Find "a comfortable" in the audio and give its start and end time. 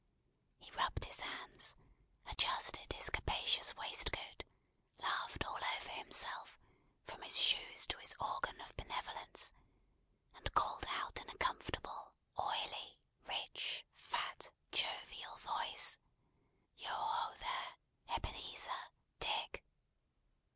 11.29-12.13